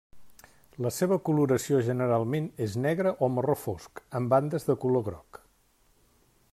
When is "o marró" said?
3.27-3.57